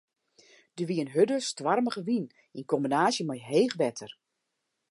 Der 0.79 0.85
wie 0.87 0.99
in 1.03 1.11
hurde, 1.15 1.37
stoarmige 1.49 2.01
wyn 2.07 2.25
yn 2.57 2.67
kombinaasje 2.71 3.23
mei 3.25 3.41
heech 3.49 3.75
wetter. 3.81 4.11